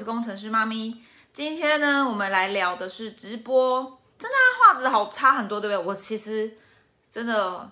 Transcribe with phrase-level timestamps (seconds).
[0.00, 1.04] 是工程师妈咪。
[1.30, 4.00] 今天呢，我们来聊的是直播。
[4.18, 5.86] 真的啊，画质好差很多，对不对？
[5.86, 6.56] 我其实
[7.10, 7.70] 真的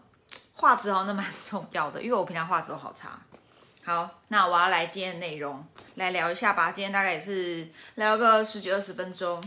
[0.53, 3.19] 画质好像蛮重要的，因为我平常画质都好差。
[3.83, 6.71] 好，那我要来今天的内容来聊一下吧。
[6.71, 9.43] 今天大概也是聊个十几二十分钟。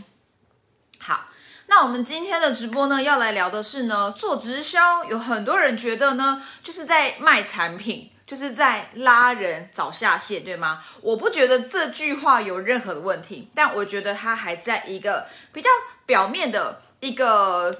[0.98, 1.26] 好，
[1.66, 8.10] 那我们今天的直播呢，要来聊的是呢，做直销，有很多人觉得呢，就是在卖产品。
[8.32, 10.82] 就是在拉人找下线，对吗？
[11.02, 15.68] 我不觉得这句话有任何的问题，但我觉得它还在一个比较
[16.06, 17.70] 表面的一个，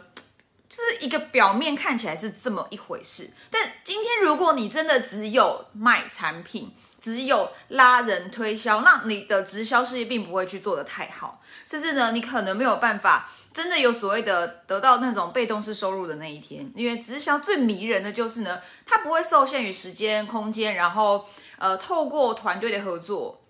[0.68, 3.30] 就是一个表面看起来是这么一回事。
[3.50, 13.28] 但今天如果你真的只有卖产品，只有拉人推销，那你的直销事业并不会去做得太好，甚至呢，你可能没有办法。
[13.52, 21.26] 真的有所谓的得到那种被动式收入的那一天，因为直销最迷人的就是呢，它不会受限于时间、空间，然后
[21.58, 23.41] 呃，透过团队的合作，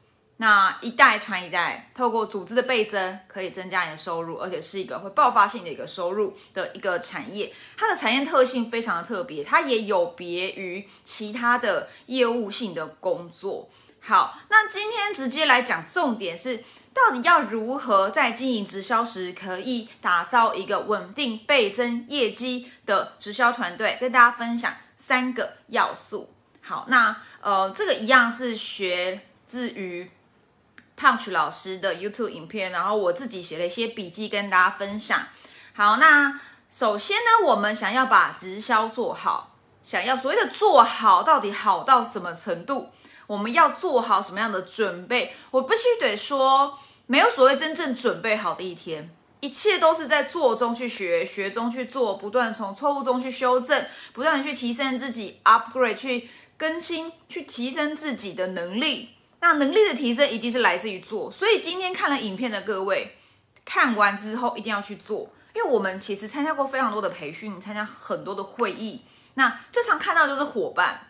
[0.43, 7.55] 那一代传一代，透过组织的倍增，可以增加你的收入，而且是一个会爆发性的一个收入的一个产业。
[7.77, 13.71] 它的产业特性非常的特别，它也有别于其他的业务性的工作。
[14.01, 16.65] 好，那今天直接来讲重点是。
[16.95, 23.97] 到底要如何在经营直销时，可以打造一个稳定倍增业绩的直销团队？
[23.99, 26.35] 跟大家分享三个要素。
[26.61, 30.11] 好，那呃，这个一样是学自于
[31.03, 35.27] Punch 老师的 YouTube 影片，然后我自己写了一些笔记跟大家分享。
[35.75, 42.91] 好，那首先呢，我们想要把直销做好，想要所谓的做好，到底好到什么程度？
[43.27, 45.35] 我们要做好什么样的准备？
[45.51, 59.12] 我必须得说，没有所谓真正准备好的一天，一切都是在做中去学，学中去做，不断从错误中去修正，不断的去提升自己，upgrade 去更新，去提升自己的能力。
[59.43, 61.31] 那能力的提升一定是来自于做。
[61.31, 63.19] 所以今天看了影片的各位，
[63.65, 69.03] 看完之后一定要去做，因为我们其实参加过非常多的培训，参加很多的会议，
[69.35, 71.09] 那最常看到就是伙伴。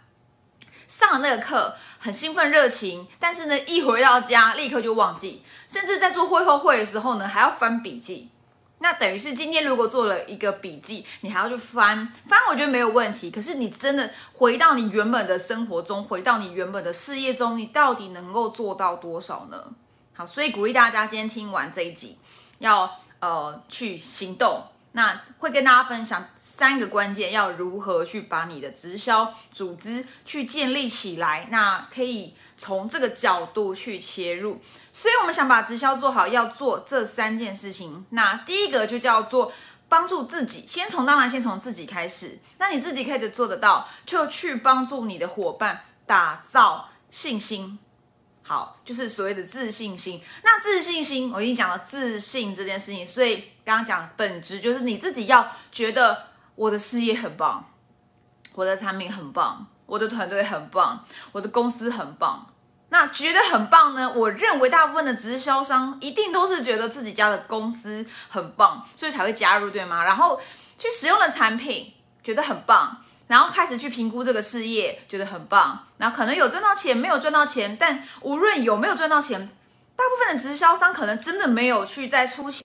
[0.89, 8.32] 上了那个课很兴奋热情，但是呢，一回到家立刻就忘记，甚至在做会后会的时候呢，还要翻笔记。
[8.83, 13.31] 那等于是今天如果做了一个笔记，你还要去翻翻，我觉得没有问题。
[13.31, 19.65] 可是你真的回到你原本的生活中，回到你原本的事业中，你到底能够做到多少呢？
[20.13, 22.19] 好，所以鼓励大家今天听完这一集，
[22.59, 24.65] 要呃去行动。
[24.95, 31.49] 那会跟大家分享三个关键，要如何去把你的直销组织去建立起来。
[31.51, 34.61] 那可以从这个角度去切入。
[34.93, 38.05] 所以我们想把直销做好，要做这三件事情。
[38.11, 39.51] 那第一个就叫做
[39.89, 42.39] 帮助自己，先从当然先从自己开始。
[42.59, 47.79] 那你自己可以做得到，就去帮助你的伙伴打造信心。
[48.43, 50.21] 好，就是所谓的自信心。
[50.45, 57.65] 那自信心，我已经讲了自信这件事情，所以刚刚讲本质就是你自己要觉得我的事业很棒，
[58.53, 62.52] 我的产品很棒，我的团队很棒，我的公司很棒。
[62.93, 64.13] 那觉得很棒呢？
[64.13, 70.05] 我认为大部分的直销商一定都是觉得自己家的公司很棒，所以才会加入，对吗？
[70.05, 70.39] 然后
[70.77, 72.99] 去使用了产品，觉得很棒。
[73.29, 75.87] 然后开始去评估这个事业，觉得很棒。
[75.97, 79.49] 然后可能有赚到钱，没有赚到钱，但无论有没有赚到钱，
[79.97, 82.63] 大部分的直销商可能真的没有去在出钱。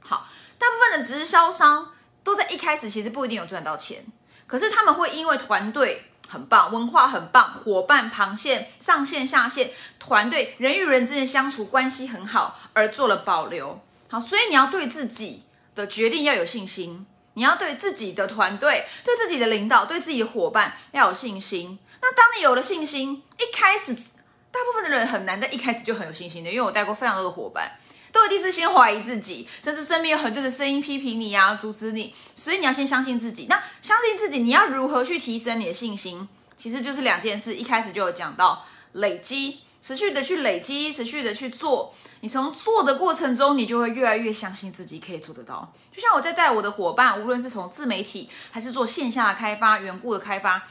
[0.00, 0.26] 好，
[0.58, 1.92] 大部分的直销商
[2.24, 4.02] 都在一开始其实不一定有赚到钱，
[4.46, 13.80] 可是他们会因为团队很棒，文化很棒，伙伴旁线、上线、下线，团队人与人之间相处关系很好，而做了保留。
[14.08, 17.06] 好，所以你要对自己的决定要有信心。
[17.38, 21.78] 你要对自己的团队、对自己的领导、对自己的伙伴要有信心。
[22.00, 27.72] 那当你有了信心，一开始大部分的人很难在一开始就很有信心的，因为我带过非常多的伙伴，
[28.16, 32.14] 都一定是先怀疑自己，甚至身边有很多的声音批评你呀、阻止你。
[32.34, 33.44] 所以你要先相信自己。
[33.50, 36.26] 那相信自己，你要如何去提升你的信心？
[36.56, 37.54] 其实就是两件事。
[37.54, 39.58] 一开始就有讲到累积。
[39.82, 45.72] 持续的去累积，持续的去做，你从做的过程中，你就会越来越相信自己可以做得到。
[45.92, 50.66] 就像我在带我的伙伴，无论是从自媒体还是做线下的开发、缘故的开发，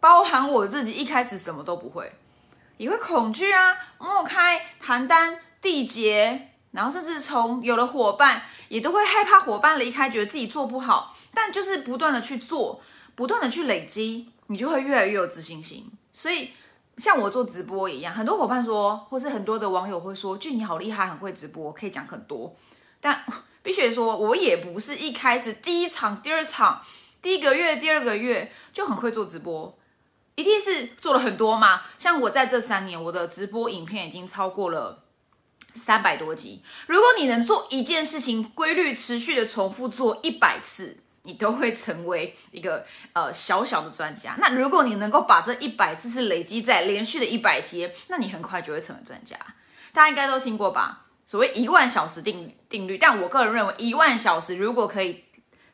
[0.00, 2.10] 包含我自己一开始什么都不会，
[2.78, 11.16] 也会恐惧啊，莫开谈单缔结，然后甚至从有了伙伴，也都会害怕伙伴离开，觉得自己做不好。
[11.34, 12.80] 但就是不断的去做，
[13.16, 15.90] 不断的去累积，你就会越来越有自信心。
[16.12, 16.50] 所以。
[16.98, 22.56] 像我做直播一样，很多伙伴说，或是很多的网友会说：“俊你好厉害，很会直播，可以讲很多。”
[23.02, 23.22] 但
[23.62, 26.80] 必须说，我也不是一开始第一场、第二场、
[27.20, 29.76] 第一个月、第二个月就很会做直播。
[30.36, 31.82] 一定是做了很多嘛。
[31.98, 35.02] 像我在这三年，我的直播影片已经超过了
[35.76, 36.62] 三百多集。
[36.86, 44.36] 如果你能做一件事情，规律持续的重复做一百次，你都会成为一个呃小小的专家。
[44.38, 49.36] 那如果你能够把这一百次是累积在连续的一百天，那你很快就会成为专家。
[49.92, 51.04] 大家应该都听过吧？
[51.26, 55.24] 所谓一万小时定定律，但我个人认为，一万小时如果可以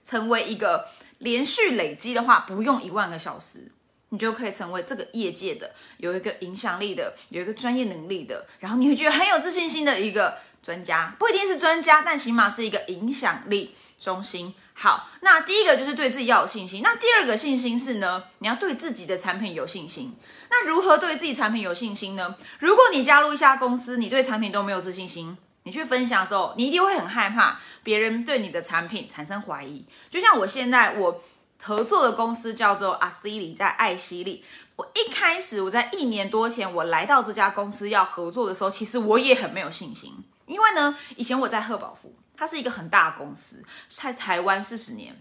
[0.05, 0.89] 成为一个
[1.19, 3.71] 连续累积的话，不用一万个小时，
[4.13, 14.55] 你就可以成为这个业界的有一个影响力的、有一个专业能力的，然后你会觉得很有自信心的一个专家，不一定是专家，但起码是一个影响力中心。
[14.75, 20.15] 好，那第一个就是对自己要有信心，那第二个信心是呢，你要对自己的产品有信心。
[20.51, 22.37] 那如何对自己产品有信心呢？
[22.59, 25.37] 如果你加入一家公司，你对产品都没有自信心。
[25.65, 29.85] 你去分享的时候，你一定会很害怕别人对你的产品产生怀疑。
[30.11, 31.23] 就像我现在我
[31.63, 34.45] 合作的公司叫做阿西里，在爱希利。
[34.75, 40.13] 我一开始我在一年多前我来到这家公司要合作的时候，其实我也很没有信心。
[40.47, 45.17] 因为呢，以前我在赫宝福，它是一个很大的公司，在台湾四十年，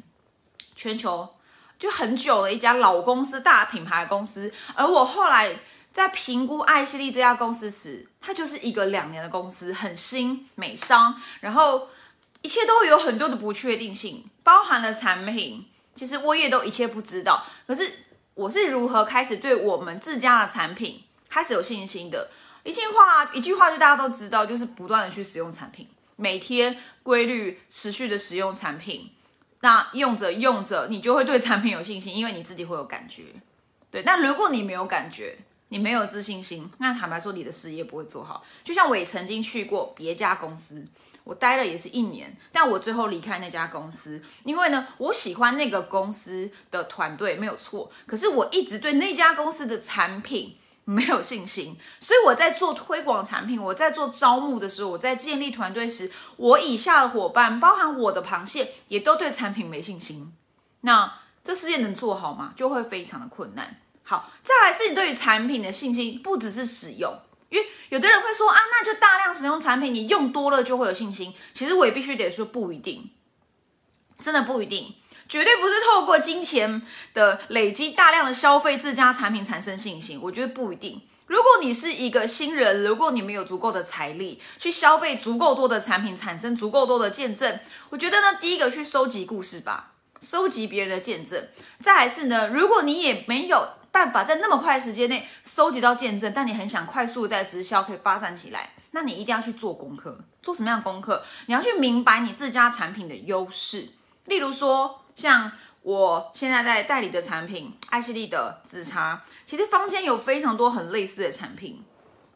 [0.75, 1.35] 全球
[1.77, 4.51] 就很久的一家老公司、大品牌公司。
[4.73, 5.55] 而我后来。
[5.91, 11.89] 在评估爱希利这家公司时，它就是一个两年的公司，很新美商，然后
[12.41, 17.45] 一切都有很多的不确定性，包含了产品，其实我也都一切不知道。
[17.67, 17.89] 可是
[18.33, 22.29] 我是如何开始对我们自家的产品开始有信心的？
[22.63, 29.11] 一句话，一句话就大家都知道，就是不断的去使用产品，每天规律持续的使用产品，
[29.61, 33.23] 那用着用着，你就会对产品有信心，因为你自己会有感觉。
[33.89, 35.37] 对，那如果你没有感觉，
[35.69, 38.45] 你没有自信心，那坦白说，你的事业不会做好。
[38.63, 40.85] 就像我也曾经去过别家公司，
[41.23, 60.33] 我待了也是一年，但我最后离开那家公司，因为呢，我喜欢那个公司的团队没有错，可是我一直对那家公司的产品 没有信心，所以我在做推广产品，我在做招募的时候，我在建立团队时，我以下的伙伴，包含我的螃蟹，也都对产品没信心。
[60.81, 62.53] 那这事业能做好吗？
[62.55, 63.79] 就会非常的困难。
[64.03, 67.13] 好，再来是你对于产品的信心，不只是使用，
[67.51, 71.33] 因为有的人会说啊，那就大量使用产品，你用多了就会有信心。
[71.53, 73.11] 其实我也必须得说，不一定，
[74.19, 74.95] 真的不一定，
[75.27, 76.81] 绝对不是透过金钱
[77.13, 80.17] 的累积大量的消费自家产品产生信心。
[80.23, 81.01] 我觉得不一定。
[81.27, 87.59] 如果你是一个新人，如果你没有足够的财力去消费足够多的产品，产生足够多的见证，
[87.89, 91.49] 我觉得呢，第一个去收集故事吧，收集别人的见证。
[91.81, 93.67] 再来是呢，如果你也没有。
[93.91, 100.17] 办法在那么快时间内收集到见证，但你很想快速在直销可以发展起来，那你一定要去做功课。
[100.41, 101.23] 做什么样的功课？
[101.47, 103.89] 你要去明白你自家产品的优势。
[104.25, 105.51] 例如说，像
[105.81, 111.83] 我现在在代理的产品艾希利的紫茶，其实坊间有非常多很类似的产品。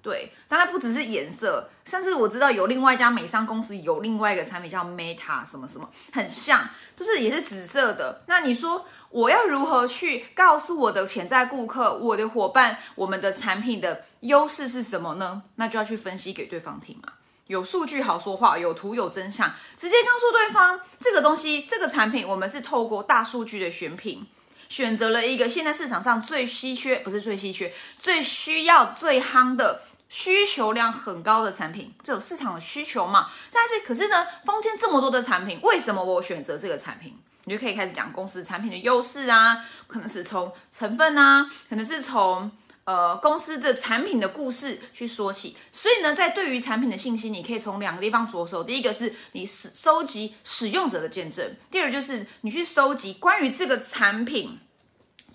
[0.05, 8.21] 对，当然不只是颜色，甚至我知道有另外一家美商公司有另外一个产品叫 Meta 什么什么，很像，就是也是紫色的。
[8.27, 15.41] 那你说我要如何去告诉我的潜在顾客、我的伙伴，我们的产品的优势是什么呢？
[15.55, 17.13] 那就要去分析给对方听嘛。
[17.47, 24.23] 有数据好说话，有图有真相，直接告诉对方这个东西、这个产品，我们是透过大数据的选品，
[24.69, 29.81] 选择了一个现在市场上最稀缺，不是最稀缺，最需要、最夯的。
[30.07, 33.29] 需求量很高的产品，这有市场的需求嘛？
[33.51, 37.17] 但是可是呢，坊间这么多的产品，为什么我选择这个产品？
[37.47, 42.51] 你就可以开始讲公司产品的优势啊，可能是从成分啊，可能是从
[42.85, 45.55] 呃公司的产品的故事去说起。
[45.71, 48.63] 所以呢，在对于产品的信息，你可以从两个地方着手。
[48.63, 54.59] 第一个是你使收集使用者的见证，第二就是你去收集关于这个产品、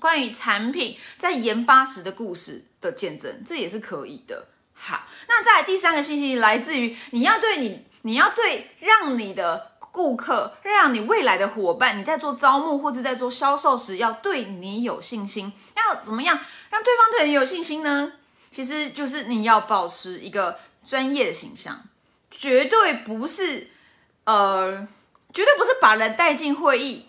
[0.00, 4.48] 关于产品在研发时的故事的见证，这也是可以的。
[4.82, 15.52] 好，那再来第三个信息来自于你要对你，你要对让你的顾客，让你未来的伙伴，你在做招募或者在做销售时，要对你有信心。
[15.76, 16.38] 要怎么样
[16.70, 18.12] 让对方对你有信心呢？
[18.50, 21.82] 其实就是你要保持一个专业的形象，
[22.30, 23.70] 绝对不是，
[24.24, 24.88] 呃，
[25.34, 27.06] 绝对不是把人带进会议，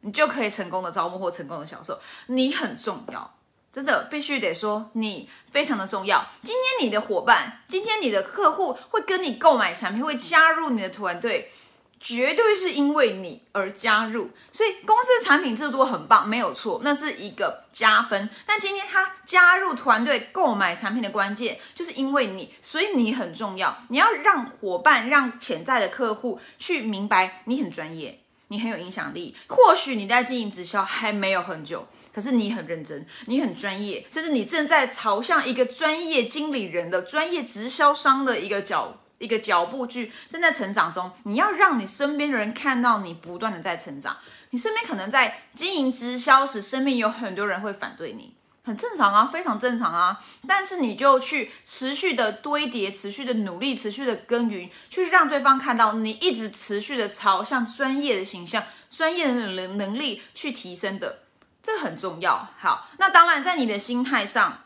[0.00, 2.00] 你就可以成功的招募或成功的销售。
[2.26, 3.35] 你很重要。
[3.76, 6.26] 真的必须得说，你非常的重要。
[6.42, 11.52] 今天你的伙伴，今天你的客户会跟你购买产品，会加入你的团队，
[12.00, 14.30] 绝对是因为你而加入。
[14.50, 18.30] 所以公司产品制度很棒，没有错，那是一个加分。
[18.46, 23.76] 但今天他加入团队购买产品的关键，就是因为你，所以你很重要。
[23.90, 29.36] 你要让伙伴、让潜在的客户去明白你很专业，你很有影响力。
[29.48, 31.86] 或许你在经营直销还没有很久。
[32.16, 41.10] 可是你很认真，你很专业，甚至你正在朝向一个专业经理人的专业直销商的一个脚一个脚步去正在成长中。
[41.24, 44.16] 你要让你身边的人看到你不断的在成长。
[44.48, 48.32] 你身边可能在经营直销时，身边有很多人会反对你。
[48.64, 50.24] 很正常啊，非常正常啊。
[50.48, 61.18] 但是你就去持续的堆叠，持续的努力，持续的耕耘，去让对方看到你一直持续的朝向专业的形象、专业的能能力去提升的，
[61.66, 62.48] 这很重要。
[62.56, 64.58] 好，那当然在你的心态上，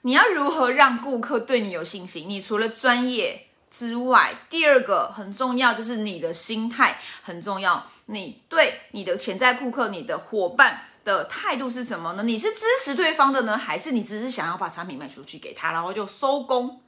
[0.00, 2.26] 你要如何让顾客对你有信心？
[2.26, 7.86] 你除了专业之外，第二个很重要就是你的心态很重要。
[8.06, 10.86] 你对你的潜在顾客、你的伙伴。
[11.02, 12.22] 的态度是什么呢？
[12.22, 16.82] 你是支持对方的呢，还是你只是想要把产品卖出去给他，然后就收工？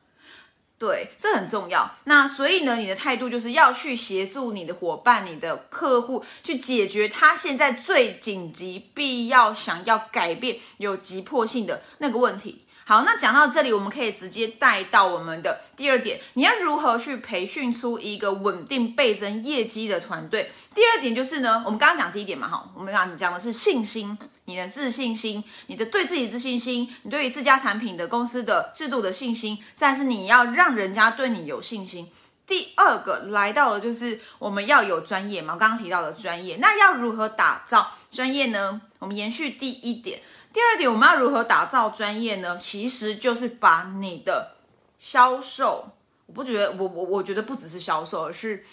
[0.82, 1.88] 对，这很重要。
[2.06, 12.64] 那所以呢，你的态度就是要去协助你的伙伴、你的客户去解决他现在最紧急、必要、想要改变、有急迫性的那个问题。
[12.84, 20.50] 好，那讲到这里，我们可以直接带到我们的第二点，你要如何去培训出一个稳定倍增业绩的团队？
[20.74, 32.10] 第二点就是呢，我们刚刚讲第一点嘛，哈，我们刚讲的是信心，你的自信心，你的对自己自信心，你对于自家产品的公司的制度的信心，再是你要让人家对你有信心。
[32.44, 38.80] 第二个来到的就是我们要有专业嘛，刚刚提到的专业，那要如何打造专业呢？
[38.98, 40.20] 我们延续第一点。
[40.52, 42.58] 第二点，我们要如何打造专业呢？
[42.58, 44.56] 其实就是把你的
[44.98, 45.88] 销售，
[46.26, 48.64] 我不觉得，我我我觉得不只是销售，而是，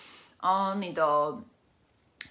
[0.41, 1.37] 嗯，你的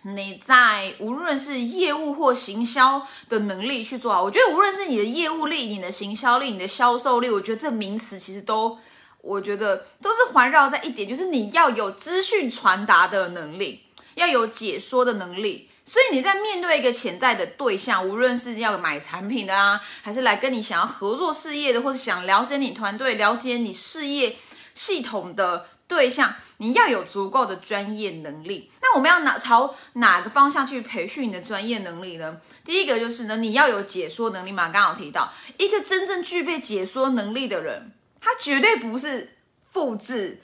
[0.03, 4.23] 你在无论是业务或行销的能力去做好。
[4.23, 8.79] 我觉得无论是你的业务力、你的行销力、你的销售力，我觉得这名词其实都，
[9.23, 15.71] 我觉得都是环绕在一点，就是你要有资讯传达的能力，要有解说的能力。
[15.89, 24.37] 所以你在面对一个潜在的对象，无论是要买产品的啊，还是来跟你想要合作事业的，或者想了解你团队、了解你事业
[24.75, 28.71] 系统的对象，你要有足够的专业能力。
[28.83, 32.37] 那我们要哪朝哪个方向去培训你的专业能力呢？
[32.67, 34.69] 第一个就是呢，你要有解说能力嘛。
[34.69, 39.39] 刚刚提到，一个真正具备解说能力的人，他绝对不是
[39.73, 40.43] 复制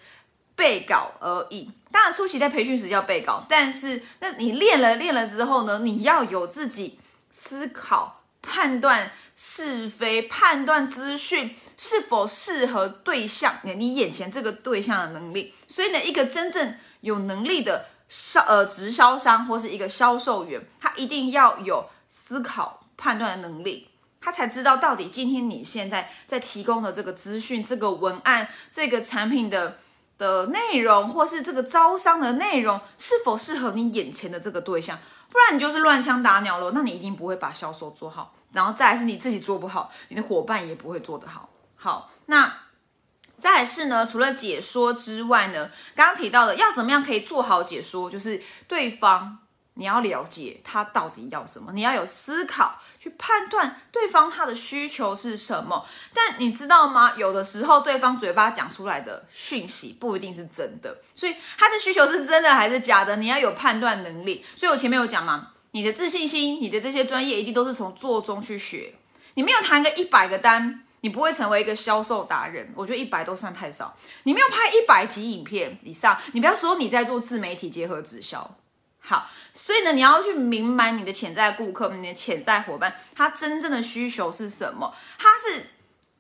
[0.57, 1.71] 背稿而已。
[1.95, 5.79] 当然，初期在培训时要背稿，但是那你练了练了之后呢？
[5.79, 6.99] 你要有自己
[7.31, 15.55] 思考、判断是非、判断资讯是否适合对象，你眼前这个对象的能力。
[15.69, 23.87] 所以呢，一个真正有能力的销呃直销商或是一个销售员，他一定要有思考判断的能力，
[24.21, 29.79] 他才知道到底今天你现在在提供的这个资讯、这个文案、这个产品的。
[30.19, 34.99] 的内容，或是这个招商的内容是否适合你眼前的这个对象？
[35.31, 41.49] 不然你就是乱枪打鸟了，那你一定不会把销售做好，然后再来是你自己做不好，你的伙伴也不会做得好。
[41.75, 42.53] 好，那
[43.39, 49.39] 再来是呢，除了解说之外呢，刚刚提到的要怎么样可以做好解说，就是对方。
[49.75, 55.85] 你要了解他到底要什么，你要有思考去判断对方他的需求是什么。
[56.13, 57.15] 但你知道吗？
[57.17, 64.45] 有的时候对方嘴巴讲出来的讯息不一定是真的，所以他的需求是真的还是假的，你要有判断能力。
[64.55, 68.95] 所以我前面有讲嘛，你的自信心，你的这些专业一定都是从做中去学。
[69.35, 72.73] 你没有谈个一百个单，你不会成为一个销售达人。
[72.77, 73.97] 我觉得一百都算太少。
[74.23, 78.57] 你没有拍一百集影片以上，你不要说你在做自媒体结合直销。
[79.07, 84.95] 好，所以呢，你要去明白你的潜在顾客、你的潜在伙伴，他真正的需求是什么？
[85.19, 85.67] 他是，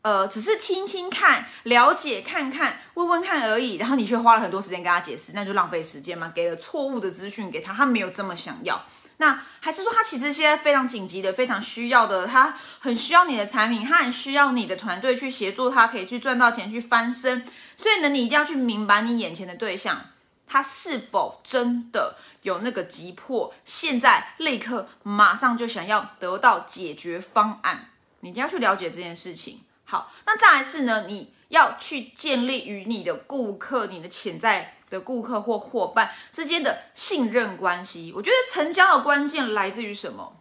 [0.02, 8.84] 呃，只是听听看、了解看看、问问看而已，然后你却花了很多时间跟他解释，那就浪费时间嘛，给了错误的资讯给他，他没有这么想要。
[9.16, 17.46] 那还是说他其实现在非常紧急的、非常需要的，他很需要你的产品，他很需要你的团队去协助他，可以去赚到钱、去翻身。
[17.76, 20.10] 所以呢，你一定要去明白你眼前的对象。
[20.46, 23.52] 他是否真的有那个急迫？
[23.64, 27.90] 现在立刻马上就想要得到解决方案？
[28.20, 29.60] 你一定要去了解这件事情。
[29.84, 31.06] 好，那再来是呢？
[31.06, 38.12] 你要去建立与你的顾客、你的潜在的顾客或伙伴之间的信任关系。
[38.14, 40.40] 我觉得成交的关键来自于什么？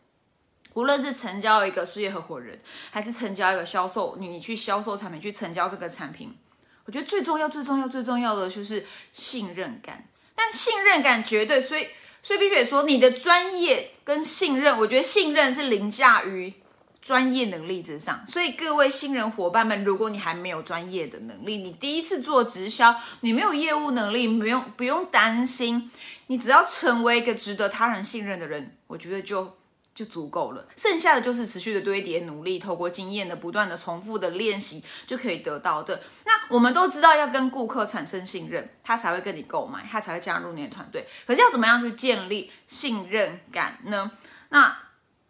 [0.74, 6.36] 无论是成交一个事业合伙人，还是成交一个销售，你你去销售产品，去成交这个产品。
[6.86, 11.88] 我觉得最重要、最重要、最重要的就是信任感，但信任感绝对，所以
[12.22, 16.54] 所以必须得说，你的专业跟信任，我觉得信任是凌驾于
[17.02, 18.26] 专业能力之上。
[18.28, 25.90] 所以各位新人伙伴们，如果你还没有专业的能力，你第一次做直销，你没有业务能力，不用不用担心，
[26.28, 29.58] 你只要成为一个值得他人信任的人，我觉得就
[29.94, 36.02] 就足够了，剩下的就是持续的堆叠努力，透过经验的不断的重复的练习就可以得到的。
[36.50, 41.08] 我们都知道要跟顾客产生信任，他才会跟你购买，他才会加入你的团队。
[41.26, 44.12] 可是要怎么样去建立信任感呢？
[44.50, 44.78] 那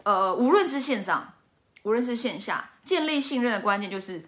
[0.03, 1.33] 呃，无论是线上，
[1.83, 4.25] 无论是线下，建立信任的关键就是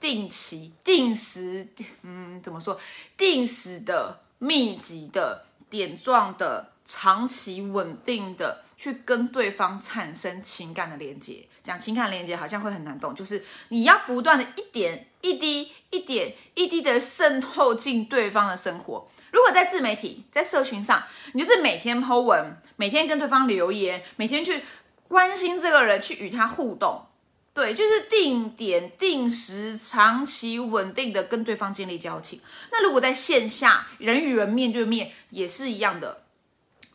[0.00, 1.68] 定期、定时，
[2.02, 2.80] 嗯，怎么说？
[3.16, 8.64] 定时的、密集的、点状的、长期稳定的。
[8.82, 19.08] 去跟对方产生情感的连接，讲情感连接好像会很难懂，就是你要不断的一点一滴、一点一滴的渗透进对方的生活。
[19.30, 21.00] 如果在自媒体、在社群上，
[21.32, 24.64] 你就是每天 po 文，每天跟对方留言，每天去
[25.06, 27.06] 关心这个人，去与他互动，
[27.54, 32.40] 对，就是定点、定时、长期、稳定的跟对方建立交情。
[32.72, 36.24] 那如果在线下，人与人面对面也是一样的。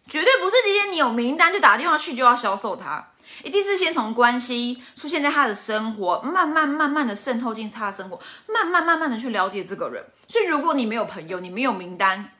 [0.07, 3.05] 绝对不是今天你有名单就打电话去就要销售他，
[3.43, 10.03] 一定是先从关系出现在他的生活，慢慢慢慢的渗透进他的生活，慢慢慢慢的去了解这个人。
[10.27, 12.31] 所以如果你没有朋友，你没有名单，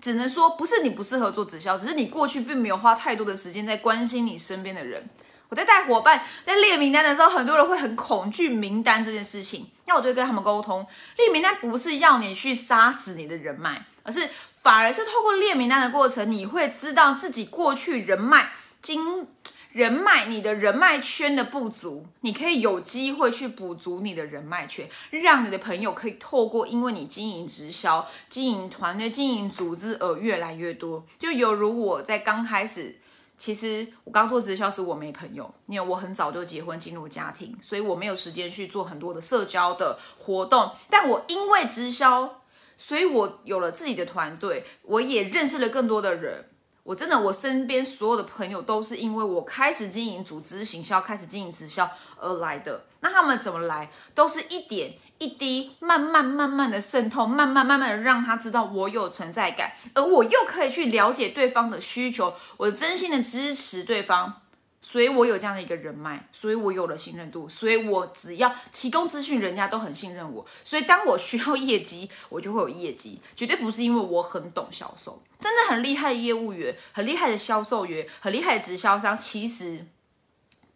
[0.00, 5.08] 只能说不是你不适合做直销，只是你过去并没有花太多的时间在关心你身边的人。
[5.48, 10.84] 我在带伙伴在列名单的时候，很多人会很恐惧名单这件事情，那我就跟他们沟通，
[11.18, 14.28] 列名单不是要你去杀死你的人脉，而是。
[14.62, 18.50] 反而是透过列名单的过程，你会知道自己过去人脉、
[18.80, 19.26] 经
[19.72, 31.04] 人脉、你的人脉圈的不足，你可以有机会去补足你的人脉圈，让你的朋友可以透过因为你经营直销、经营团队、经营组织而越来越多。
[31.18, 33.00] 就犹如我在刚开始，
[33.36, 40.70] 其实我刚做直销时我没朋友，因为我很早就结婚进入家庭，所以我没有时间去做很多的社交的活动。
[40.88, 42.38] 但我因为直销。
[42.76, 46.48] 所以，我有了自己的团队，我也认识了更多的人。
[46.84, 51.88] 我真的，我身边所有的朋友都是因为我开始经营组织行销，开始经营直销
[52.18, 52.86] 而来的。
[52.98, 53.88] 那他们怎么来？
[54.16, 64.41] 都是一点一滴，慢慢慢慢的渗透，慢慢慢慢的让他知道我有存在感，而我又可以去了解对方的需求，我真心的支持对方。
[64.84, 70.44] 所以我有这样的一个人脉，所以我有了信任度，所以我只要提供资讯，人家都很信任我。
[70.64, 75.22] 所以当我需要业绩， 我就会有业绩，绝对不是因为我很懂销售。
[75.38, 79.86] 真的很厉害的业务员，很厉害的销售员，很厉害的直销商，其实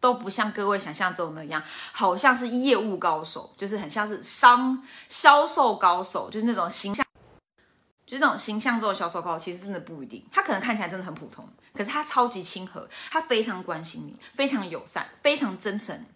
[0.01, 7.06] 都不像各位想象中那样，好像是业务高手，就是很像是商销售高手，就是那种形象。
[8.07, 10.25] 就是那种形象做的销售高，其实真的不一定。
[10.31, 16.07] 他可能看起来真的很普通，可是他超级亲和，他非常关心你，非常友善，非常真诚。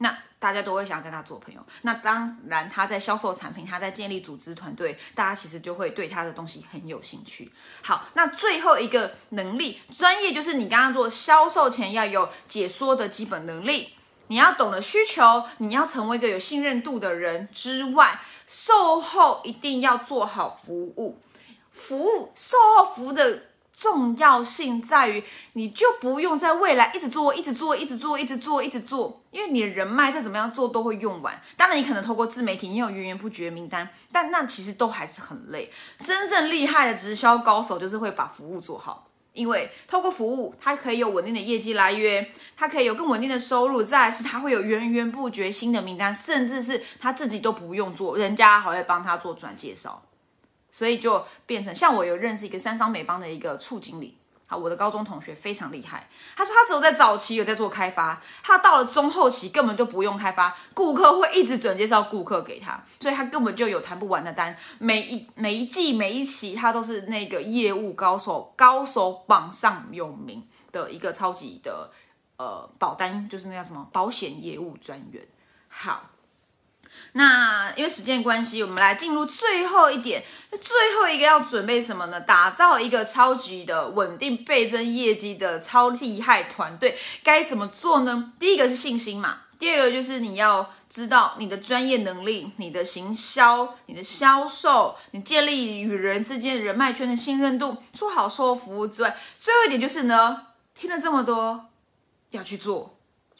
[0.00, 1.60] 那大家都会想要跟他做朋友。
[1.82, 7.50] 那当然，他在销售产品，他在建立组织团队，大家其实就会对他的东西很有兴趣。
[7.82, 13.94] 好，那最后一个能力，专业就是你刚刚做销售前要有解说的基本能力，
[14.28, 21.18] 你要懂得需求，你要成为一个有信任度的人之外，售后一定要做好服务。
[21.78, 23.44] 服务售后服务的
[23.76, 31.40] 重要性在于，你就不用在未来一直做、一直做、一直做、一直做、一直做，因为你的人脉再怎么样做都会用完。
[31.56, 35.72] 当然，你可能透过自媒体，你有源源不绝名单，但那其实都还是很累。
[36.04, 43.80] 真正厉害的直销高手就是会把服务做好，因为透过服务，它可以有稳定的业绩来源，它可以有更稳定的收入。
[43.80, 50.02] 再是，它会有源源不绝新的名单，甚至是他自己都不用做，人家还会帮他做转介绍。
[50.78, 56.08] 所以就变成像我有认识一个三商美邦的一个处经理，好，我的高中同学非常厉害。
[56.36, 64.56] 他说他只有在早期有在做开发，他到了中后期根本就不用开发，顾客会一直转介绍顾客给他，所以他根本就有谈不完的单。
[64.78, 71.90] 每一每一季每一期他都是那个业务高手，高手榜上有名的一个超级的
[72.36, 75.26] 呃保单，就是那叫什么保险业务专员。
[75.66, 76.10] 好。
[77.18, 80.22] 那因为时间关系，我们来进入最后一点。
[80.52, 82.20] 最后一个要准备什么呢？
[82.20, 88.32] 打造一个超级的稳定倍增业绩的超厉害团队，该怎么做呢？
[88.38, 101.66] 第一个是信心嘛，第二个就是你要知道你的专业能力、你的行销、你的销售、你建立与人之间人脉圈的信任度，做好售后服务之外，最后一点就是呢，听了这么多，
[102.30, 102.96] 要去做，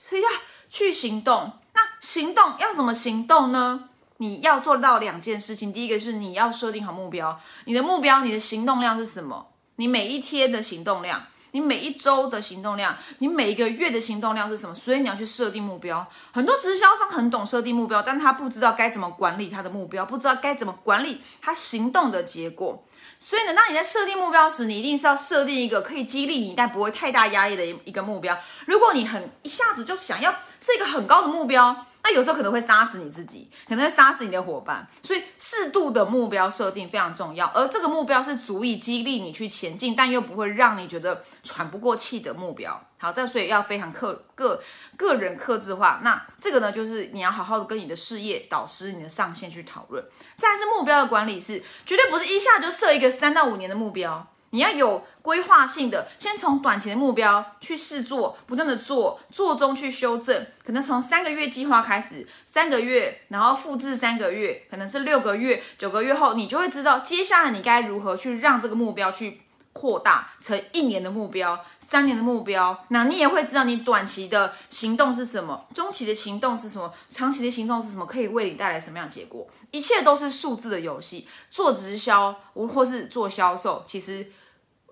[0.08, 0.28] 所以要
[0.68, 1.52] 去行动。
[2.00, 3.88] 行动要怎么行动呢？
[4.18, 5.72] 你要做到两件事情。
[5.72, 9.48] 第一个是你要设定好目标，你的目标，你的行动量是什么？
[9.76, 14.74] 你每一天的行动量，你每一周的行动量，你每一个月的行动量是什么？
[14.74, 16.04] 所以你要去设定目标。
[16.32, 22.84] 很多直销商很懂设定目标，但他不知道该怎么管理他的目标，不知道该怎么管理他行动的结果。
[23.20, 28.36] 所以呢，当你在设定目标时，你一定是要设定一个可以激励你但不会太大压力的一一个目标。
[28.66, 34.88] 如果你很一下子就想要设一个很高的目标，那有时候可能会杀死你自己，可能会杀死你的伙伴。
[35.02, 42.82] 所以适度的目标设定非常重要，而这个目标是足以激励你去前进，但又不会让你觉得喘不过气的目标。
[42.96, 44.62] 好，但所以要非常克个
[44.96, 46.00] 个人克制化。
[46.02, 50.02] 那这个呢，就是你要好好的跟你的事业导师、你的上线去讨论。
[50.38, 60.46] 再是目标的管理是绝对不是一下就设一个三到五年的目标，你要有规划性的，先从短期的目标去试做，不断的做，做中去修正。
[60.64, 69.42] 可能从三个月计划开始，三个月，然后复制三个月，可能是六个月、九个月后，你就会知道接下来你该如何去让这个目标去。
[69.70, 79.46] 扩大成一年的目标、三年的目标，那你也会知道你短期的行动是什么，中期的行动是什么，长期的行动是什么，可以为你带来什么样的结果？
[79.70, 81.28] 一切都是数字的游戏。
[81.48, 84.26] 做直销，或是做销售，其实，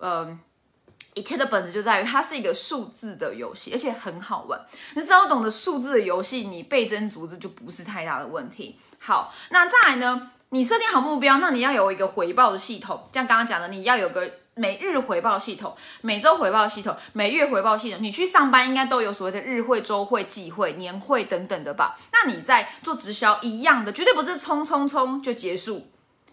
[0.00, 0.38] 嗯，
[1.14, 4.60] 一切的本质就在于它是一个数字的游戏，而且很好玩。
[4.94, 8.78] 你只要懂得数字的游戏，你倍增组织就不是太大的问题。
[8.98, 10.30] 好，那再来呢？
[10.50, 14.30] 你设定好目标，那你要有一个回报的系统，像刚刚讲的，你要有个。
[14.58, 21.94] 每日回报系统、每周回报系统、每月回报系统，你去上班应该都有所谓的日会、周会、季会、年会等等的吧？
[22.10, 25.86] 那你在做直销一样的，绝对不是冲冲冲就结束。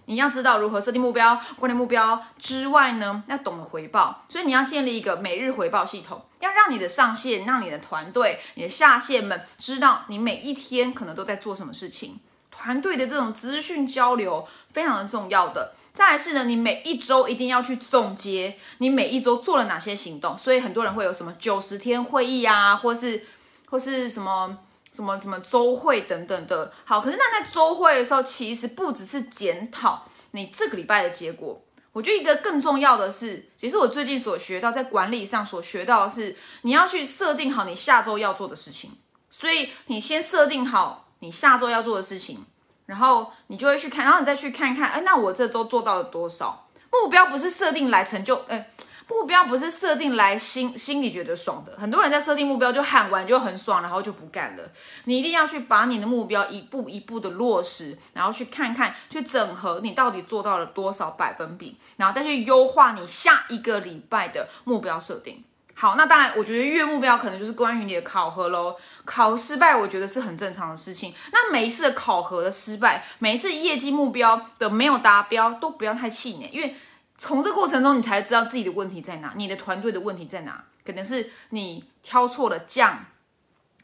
[0.05, 4.25] 你要知道如何设定目标、管理目标之外呢，要懂得回报。
[4.29, 12.19] 所以你要建立一个每日回报系统，要让你的上线、让你的团队、你的下线们知道你每一天可能都在做什么事情。
[12.51, 15.73] 团队的这种资讯交流非常的重要的。
[15.93, 23.25] 再来是呢，你每一周一定要去总结你每一周做了哪些行动，所以很多人会有什么九十天会议啊，或是
[23.69, 24.57] 或是什么
[24.93, 26.71] 什么什么周会等等的。
[26.85, 38.91] 好，可是那在周会的时候，其实不只是检讨你这个礼拜的结果，我觉得一个更重要的是，其实我最近所学到在管理上所学到的是，你要去设定好你下周要做的事情，
[39.29, 42.45] 所以你先设定好你下周要做的事情。
[42.85, 46.67] 然后你就会去看，然后你再去看看，哎，那我这周做到了多少？
[46.91, 48.69] 目标不是设定来成就，哎，
[49.07, 51.77] 目标不是设定来心心里觉得爽的。
[51.77, 54.63] 很多人在设定目标就喊完就很爽，然后就不干了。
[55.05, 65.43] 你一定要去把你的目标一步一步的落实，然后去看看，去整合你到底做到了多少百分比，然后再去优化你下一个礼拜的目标设定。
[65.75, 68.75] 好，那当然，我觉得月目标可能就是关于你的考核喽。
[69.05, 71.11] 考失败，我觉得是很正常的事情。
[71.31, 76.75] 那每一次的考核的失败，每一次业绩目标的没有达标，都不要太气馁，因为
[77.17, 80.63] 从这过程中，你才知道自己的问题在哪，你的团队的问题在哪。
[80.85, 83.05] 可能是你挑错了将，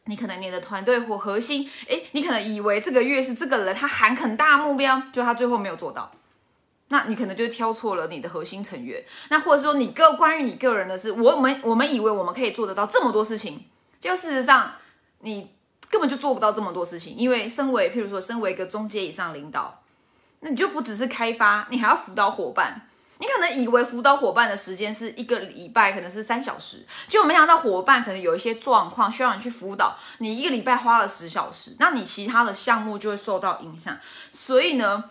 [0.06, 6.12] 你可能你的团队或核心，诶，你可能以为这个月是这个人他喊很大目标，就他最后没有做到。
[6.90, 13.64] 那你可能就挑错了你的核心成员，那或者说你个关于你个人的事，我们我们以为我们可以做得到这么多事情，
[14.00, 14.74] 就事实上
[15.20, 15.52] 你
[15.90, 19.84] 根本就做不到这么多事情，因为身为譬如说身为一个中阶以上领导，
[20.40, 22.89] 那你就不只是开发，你还要辅导伙伴，
[23.20, 33.96] 你可能以为辅导伙伴的时间是一个礼拜可能是三小时，结果没想到伙伴可能有一些状况需要你去辅导，你一个礼拜花了十小时，那你其他的项目就会受到影响，
[34.32, 35.04] 所以呢。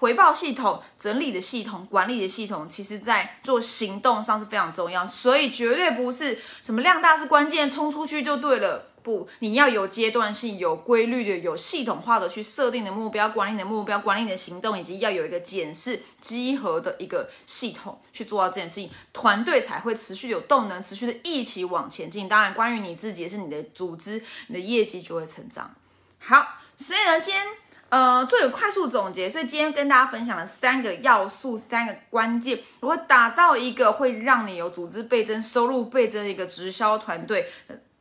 [0.00, 8.87] 回报系统、整理的系统、管理的系统，其实在做行动上是非常重要，所以绝对不是什么量大是关键，冲出去就对了。
[9.02, 22.28] 不，你要有阶段性、有规律的、有系统化的去设定的目标，管理你的目标，管理你的行动，以及要有一个检视、集合的一个系统去做到这件事情，团队才会持续有动能，持续的一起往前进。
[22.28, 25.74] 当然，关于你自己，也是你的组织，你的业绩就会成长。
[26.18, 27.46] 好，所以呢，今天。
[27.90, 37.48] 呃，做一个快速总结，所以今天跟大家分享了三个要素，三个关键，如何打造一个会让你有组织倍增、收入倍增的一个直销团队。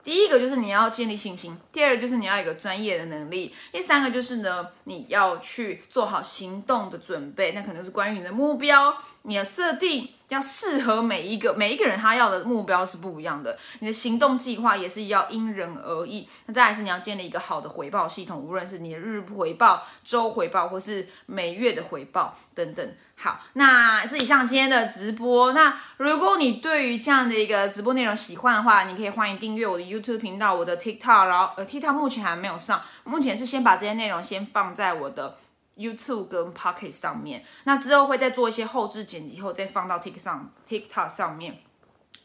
[0.08, 7.52] 第一个就是你要建立信心，第二个就是你要有个专业的能力，第三个就是呢，你要去做好行动的准备。
[7.52, 13.58] 那可能是关于你的目标，你的设定要适合每一个每一个人，他要的目标是不一样的。
[13.80, 16.28] 你的行动计划也是要因人而异。
[16.46, 22.96] 那再来是你要建立一个好的回报系统，无论是你的日回报、周回报，或是每月的回报等等。
[23.20, 25.52] 好，那这以上今天的直播。
[25.54, 35.36] 那如果你对于这样的一个直播内容喜欢的话，你可以欢迎订阅我的 YouTube 频道，我的 TikTok，然后呃 TikTok 目前还没有上，目前是先把这些内容先放在我的
[35.78, 41.60] YouTube 跟 Pocket 上面，那之后会再做一些后置剪辑后再放到 TikTok 上 TikTok 上面。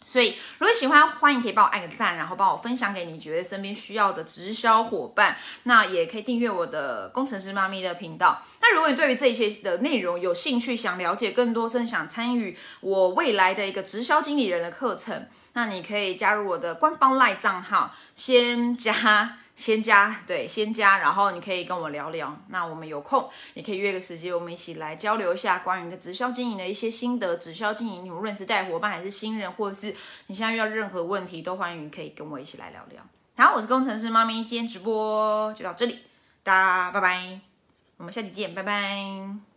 [0.04, 5.36] 所以，如果喜欢，欢迎可以帮我按个赞，然后帮我分享给你觉得身边需要的直销伙伴。
[5.62, 8.42] 那也可以订阅我的工程师妈咪的频道。
[8.60, 19.38] 那如果你对于这些的内容有兴趣，想了解更多，甚至想参与我未来的一个直销经理人的课程，那你可以加入我的官方 LINE 账号，先加。
[19.54, 22.36] 先加对，先加，然后你可以跟我聊聊。
[22.48, 27.36] 那我们有空也可以约个时间，我们一起来交流一下关于的直销经营的一些心得。
[27.36, 29.94] 直销经营，你无论是带伙伴还是新人，或者是
[30.26, 33.02] 你现在遇到任何问题，都欢迎可以跟我一起来聊聊。
[33.36, 35.98] 好，我是工程师妈咪，今天直播就到这里，
[36.42, 37.40] 大家拜拜，
[37.98, 39.51] 我们下期见，拜拜。